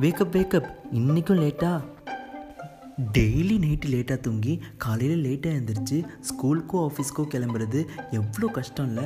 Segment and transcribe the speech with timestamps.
[0.00, 1.80] Wake up wake up இன்றைக்கும் லேட்டா
[3.12, 9.04] daily night லேட்டாக தூங்கி காலையில் லேட்டாக எழுந்திரிச்சு ஸ்கூலுக்கோ ஆஃபீஸ்க்கோ கிளம்புறது எவ்வளோ கஷ்டம் இல்லை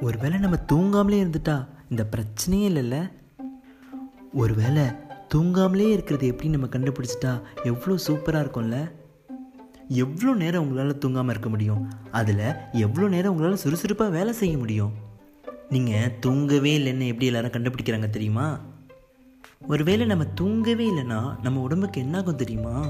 [0.00, 3.12] ஒருவேளை நம்ம தூங்காமலே இருந்துட்டா இந்த பிரச்சனையே இல்லைல்ல?
[4.32, 4.82] ஒருவேளை
[5.34, 8.90] தூங்காமலே இருக்கிறது எப்படி நம்ம கண்டுபிடிச்சிட்டா எவ்வளோ சூப்பராக இருக்கும்ல?
[9.88, 11.90] எவ்வளோ நேரம் உங்களால் தூங்காமல் இருக்க முடியும்?
[12.10, 14.92] அதில் எவ்வளோ நேரம் உங்களால் சுறுசுறுப்பாக வேலை செய்ய முடியும்?
[15.68, 18.72] நீங்கள் தூங்கவே இல்லைன்னு எப்படி எல்லாரும் கண்டுபிடிக்கிறாங்க தெரியுமா?
[19.68, 22.86] ஒருவேளை நம்ம தூங்கவே இல்லைன்னா நம்ம உடம்புக்கு என்னாகும் தெரியுமா?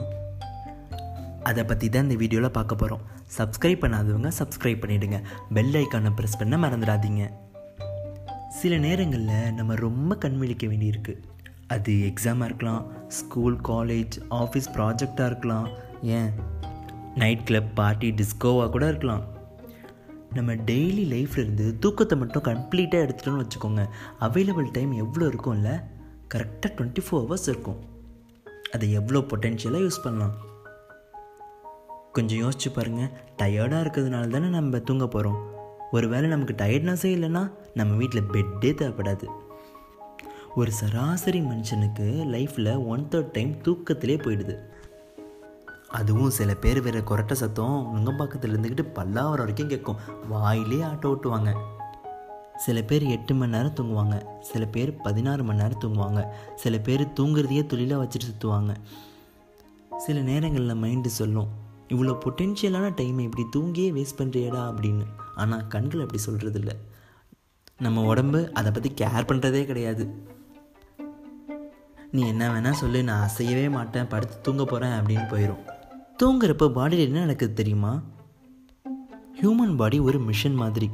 [1.42, 3.02] அதை பற்றி தான் இந்த வீடியோவில் பார்க்க போகிறோம்
[3.38, 5.22] சப்ஸ்கிரைப் பண்ணாதவங்க சப்ஸ்கிரைப் பண்ணிவிடுங்க
[5.54, 7.30] பெல் ஐக்கானை ப்ரெஸ் பண்ண மறந்துடாதீங்க.
[8.48, 11.16] சில நேரங்களில் நம்ம ரொம்ப கண்விழிக்க வேண்டியிருக்கு.
[11.66, 15.68] அது எக்ஸாமாக இருக்கலாம் ஸ்கூல் காலேஜ் ஆஃபீஸ் ப்ராஜெக்டாக இருக்கலாம்.
[16.02, 16.30] ஏன்?
[17.14, 19.24] நைட் கிளப் பார்ட்டி டிஸ்கோவாக கூட இருக்கலாம்.
[20.32, 23.88] நம்ம டெய்லி லைஃப்லேருந்து தூக்கத்தை மட்டும் கம்ப்ளீட்டாக எடுத்துட்டோம்னு வச்சுக்கோங்க.
[24.20, 25.92] அவைலபிள் டைம் எவ்வளோ இருக்கும்ல?
[26.34, 27.80] கரெக்டாக டுவெண்ட்டி ஃபோர் ஹவர்ஸ் இருக்கும்.
[28.72, 30.34] அதை எவ்வளோ பொட்டென்ஷியலாக யூஸ் பண்ணலாம்?
[32.12, 35.38] கொஞ்சம் யோசிச்சு பாருங்கள் டயர்டாக இருக்கிறதுனால தானே நம்ம தூங்க போகிறோம்
[35.90, 39.26] ஒருவேளை நமக்கு டயர்ட்னஸே இல்லைன்னா நம்ம வீட்டில் பெட்டே தேவைப்படாது.
[40.54, 44.56] ஒரு சராசரி மனுஷனுக்கு லைஃப்பில் ஒன் தேர்ட் டைம் தூக்கத்திலே போயிடுது.
[45.88, 49.96] அதுவும் சில பேர் வேறு கொரட்டை சத்தம் நுங்கம்பாக்கத்தில் இருந்துக்கிட்டு பல்லாவரம் வரைக்கும் கேட்கும்.
[50.28, 51.52] வாயிலே ஆட்டோ ஓட்டுவாங்க.
[52.54, 54.16] சில பேர் எட்டு மணி நேரம் தூங்குவாங்க.
[54.40, 56.20] சில பேர் பதினாறு மணி நேரம் தூங்குவாங்க.
[56.54, 58.74] சில பேர் தூங்குறதையே தொழிலாக வச்சுட்டு சுற்றுவாங்க
[59.96, 61.50] சில நேரங்களில் மைண்டு சொல்லும்.
[61.88, 65.04] இவ்வளோ பொட்டென்ஷியலான டைமை இப்படி தூங்கியே வேஸ்ட் பண்ணுறியடா அப்படின்னு.
[65.34, 66.74] ஆனால் கண்கள் அப்படி சொல்கிறது இல்லை
[67.78, 70.04] நம்ம உடம்பு அதை பற்றி கேர் பண்ணுறதே கிடையாது.
[72.10, 75.62] நீ என்ன வேணால் சொல்லு நான் அசையவே மாட்டேன் படுத்து தூங்க போகிறேன் அப்படின்னு போயிடும்
[76.22, 78.02] தூங்குறப்போ பாடியில் என்ன நடக்குது தெரியுமா?
[79.40, 80.90] ஹியூமன் பாடி ஒரு மிஷின் மாதிரி.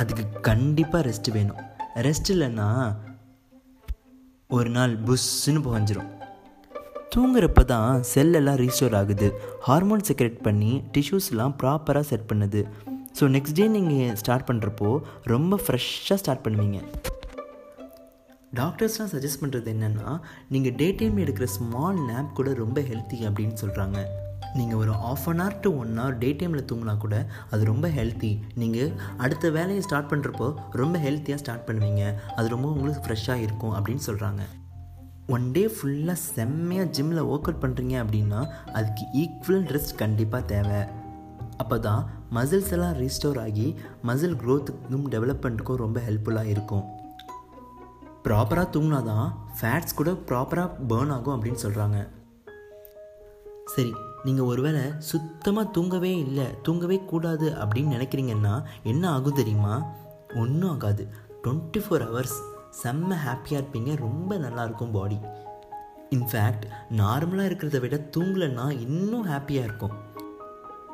[0.00, 1.60] அதுக்கு கண்டிப்பாக ரெஸ்ட் வேணும்.
[2.06, 2.68] ரெஸ்ட் இல்லைன்னா
[4.56, 6.10] ஒரு நாள் புஷ்ஷுன்னு புகஞ்சிரும்.
[7.14, 9.28] தூங்குறப்ப தான் செல்லெல்லாம் ரீஸ்டோர் ஆகுது.
[9.66, 12.60] ஹார்மோன் செக்ரெட் பண்ணி டிஷ்யூஸ்லாம் ப்ராப்பராக செட் பண்ணுது.
[13.18, 14.90] ஸோ நெக்ஸ்ட் டே நீங்கள் ஸ்டார்ட் பண்ணுறப்போ
[15.32, 16.80] ரொம்ப ஃப்ரெஷ்ஷாக ஸ்டார்ட் பண்ணுவீங்க.
[18.60, 20.08] டாக்டர்ஸ்லாம் சஜஸ்ட் பண்ணுறது என்னென்னா
[20.54, 23.98] நீங்கள் டே டைம் எடுக்கிற ஸ்மால் நேப் கூட ரொம்ப ஹெல்த்தி அப்படின்னு சொல்கிறாங்க
[24.58, 27.16] நீங்கள் ஒரு half an hour to one hour day டைமில் தூங்கினா கூட
[27.52, 28.32] அது ரொம்ப ஹெல்த்தி
[28.62, 28.90] நீங்கள்
[29.24, 30.48] அடுத்த வேலையை ஸ்டார்ட் பண்ணுறப்போ
[30.80, 32.02] ரொம்ப ஹெல்த்தியாக ஸ்டார்ட் பண்ணுவீங்க.
[32.36, 34.42] அது ரொம்ப உங்களுக்கு ஃப்ரெஷ்ஷாக இருக்கும் அப்படின்னு சொல்கிறாங்க
[35.34, 38.40] ஒன் டே ஃபுல்லாக செம்மையாக ஜிம்மில் ஒர்க் அவுட் பண்ணுறீங்க அப்படின்னா
[38.78, 40.80] அதுக்கு ஈக்குவல் ரெஸ்ட் கண்டிப்பாக தேவை.
[41.62, 42.02] அப்போ தான்
[42.36, 43.66] மசில்ஸ் எல்லாம் ரீஸ்டோர் ஆகி
[44.08, 46.84] மசில் க்ரோத்துக்கும் டெவலப்மெண்ட்டுக்கும் ரொம்ப ஹெல்ப்ஃபுல்லாக இருக்கும்.
[48.26, 51.98] ப்ராப்பராக தூங்கினா தான் ஃபேட்ஸ் கூட ப்ராப்பராக பேர்ன் ஆகும் அப்படின்னு சொல்கிறாங்க
[53.74, 53.92] சரி
[54.24, 59.74] நீங்கள் ஒருவேளை சுத்தமாக தூங்கவே இல்லை தூங்கவே கூடாது அப்படின்னு நினைக்கிறீங்கன்னா என்ன ஆகும் தெரியுமா?
[60.34, 61.04] ஒன்றும் ஆகாது.
[61.42, 62.36] டுவெண்ட்டி ஃபோர் ஹவர்ஸ்
[62.82, 65.18] செம்ம ஹாப்பியாக இருப்பீங்க ரொம்ப நல்லாயிருக்கும் பாடி
[66.10, 69.94] இன்ஃபேக்ட் நார்மலாக இருக்கிறத விட தூங்கலைன்னா இன்னும் ஹாப்பியாக இருக்கும்.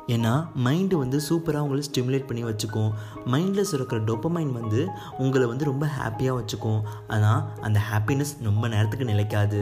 [0.07, 0.33] ஏன்னா
[0.65, 2.91] மைண்டு வந்து சூப்பராக உங்களை ஸ்டிமுலேட் பண்ணி வச்சுக்கும்.
[3.25, 6.81] மைண்டில் சுரக்கிற டொப்பமைன் வந்து உங்களை வந்து ரொம்ப ஹாப்பியாக வச்சுக்கும்.
[7.07, 9.61] ஆனால் அந்த ஹாப்பினஸ் ரொம்ப நேரத்துக்கு நிலைக்காது.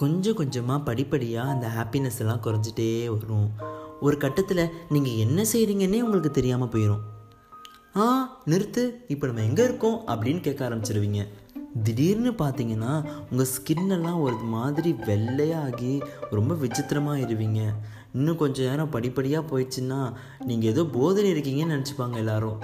[0.00, 3.48] கொஞ்சம் கொஞ்சமாக படிப்படியாக அந்த ஹாப்பினஸ் எல்லாம் குறைஞ்சிட்டே வரும்.
[4.06, 7.04] ஒரு கட்டத்தில் நீங்கள் என்ன செய்கிறீங்கன்னே உங்களுக்கு தெரியாமல் போயிடும்
[8.02, 8.06] ஆ
[8.52, 11.20] நிறுத்து இப்போ நம்ம எங்கே இருக்கோம் அப்படின்னு கேட்க ஆரம்பிச்சிருவீங்க.
[11.84, 12.92] திடீர்னு பார்த்தீங்கன்னா
[13.30, 15.94] உங்கள் ஸ்கின்னெல்லாம் ஒரு மாதிரி வெள்ளையாகி
[16.38, 17.60] ரொம்ப விசித்திரமாக இருவீங்க
[18.16, 20.00] இன்னும் கொஞ்சம் நேரம் படிப்படியாக போயிடுச்சுன்னா
[20.48, 22.60] நீங்கள் ஏதோ போதனை இருக்கீங்கன்னு நினச்சிப்பாங்க எல்லாரும்.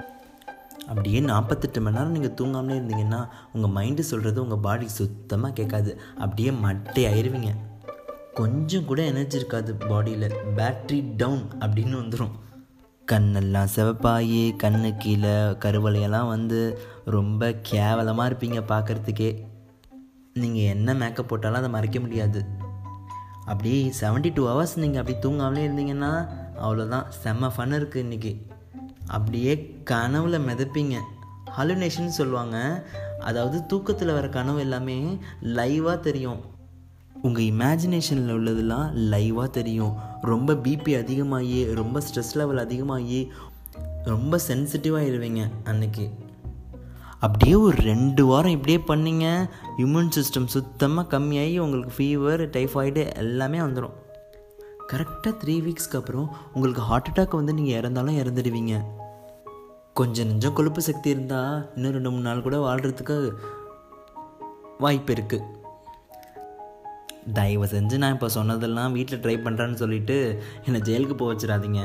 [0.88, 3.20] அப்படியே நாற்பத்தெட்டு மணி நேரம் நீங்கள் தூங்காமலே இருந்தீங்கன்னா
[3.52, 5.92] உங்கள் மைண்டு சொல்கிறது உங்கள் பாடி சுத்தமாக கேட்காது.
[6.18, 7.52] அப்படியே மட்டை ஆயிடுவீங்க
[8.34, 12.34] கொஞ்சம் கூட எனர்ஜி இருக்காது பாடியில் பேட்ரி டவுன் அப்படின்னு வந்துடும்
[13.12, 15.34] கண்ணெல்லாம் சிவப்பாகி கண்ணு கீழே
[15.64, 16.60] கருவலையெல்லாம் வந்து
[17.04, 19.30] ரொம்ப கேவலமாக இருப்பீங்க பார்க்குறதுக்கே.
[20.42, 22.42] நீங்கள் என்ன மேக்கப் போட்டாலும் அதை மறைக்க முடியாது.
[23.44, 26.12] அப்படியே செவன்ட்டி டூ ஹவர்ஸ் நீங்கள் அப்படி தூங்காமலே இருந்தீங்கன்னா
[26.64, 28.32] அவ்வளோதான் செம்ம ஃபன் இருக்குது இன்றைக்கி
[29.06, 30.98] அப்படியே கனவுல மிதப்பீங்க.
[31.56, 32.86] ஹலுனேஷன் சொல்லுவாங்க.
[33.20, 36.40] அதாவது தூக்கத்தில் வர கனவு எல்லாமே லைவாக தெரியும்.
[37.22, 39.94] உங்கள் இமேஜினேஷனில் உள்ளதெல்லாம் லைவாக தெரியும்.
[40.20, 43.32] ரொம்ப பிபி அதிகமாகி ரொம்ப ஸ்ட்ரெஸ் லெவல் அதிகமாகி
[44.04, 46.10] ரொம்ப சென்சிட்டிவாக இருவீங்க அன்னைக்கு.
[47.18, 49.48] அப்படியே ஒரு ரெண்டு வாரம் இப்படியே பண்ணிங்க.
[49.78, 53.92] இம்யூன் சிஸ்டம் சுத்தமாக கம்மியாகி உங்களுக்கு ஃபீவர் டைஃபாய்டு எல்லாமே வந்துடும்
[54.92, 58.82] கரெக்டாக த்ரீ வீக்ஸ்க்கு அப்புறம் உங்களுக்கு ஹார்ட் அட்டாக் வந்து நீங்கள் இறந்தாலும் இறந்துடுவீங்க.
[59.96, 63.16] கொஞ்சம் நெஞ்சம் கொழுப்பு சக்தி இருந்தால் இன்னும் ரெண்டு மூணு நாள் கூட வாழ்கிறதுக்கு
[64.78, 65.48] வாய்ப்பு இருக்குது
[67.34, 70.16] தயவு செஞ்சு நான் இப்போ சொன்னதெல்லாம் வீட்டில் ட்ரை பண்ணுறேன்னு சொல்லிட்டு
[70.64, 71.82] என்னை ஜெயிலுக்கு போக வச்சிடாதீங்க.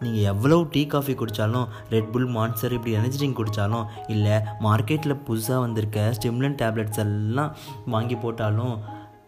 [0.00, 5.58] நீங்கள் எவ்வளோ டீ காஃபி குடித்தாலும் ரெட் புல் மான்சர் இப்படி எனர்ஜி ட்ரிங்க் குடித்தாலும் இல்லை மார்க்கெட்டில் புதுசாக
[5.58, 7.56] வந்திருக்க ஸ்டிம்லன் டேப்லெட்ஸ் எல்லாம்
[7.86, 8.74] வாங்கி போட்டாலும்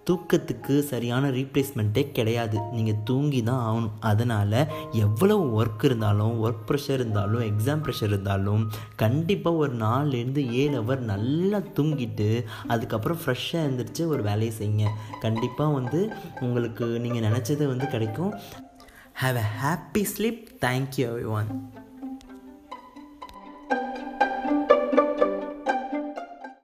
[0.08, 2.58] தூக்கத்துக்கு சரியான ரீப்ளேஸ்மெண்ட்டே கிடையாது.
[2.76, 3.96] நீங்கள் தூங்கி தான் ஆகணும்.
[4.10, 4.56] அதனால்
[5.04, 8.64] எவ்வளோ ஒர்க் இருந்தாலும் ஒர்க் ப்ரெஷர் இருந்தாலும் எக்ஸாம் ப்ரெஷர் இருந்தாலும்
[9.02, 12.28] கண்டிப்பாக ஒரு நாலுலேருந்து ஏழு ஹவர் நல்லா தூங்கிட்டு
[12.66, 14.88] அதுக்கப்புறம் ஃப்ரெஷ்ஷாக எழுந்திரிச்சு ஒரு வேலையை செய்யுங்க.
[15.20, 16.02] கண்டிப்பாக வந்து
[16.40, 18.34] உங்களுக்கு நீங்கள் நினச்சது வந்து கிடைக்கும்.
[19.22, 21.06] Have a happy sleep thank you
[21.38, 21.50] everyone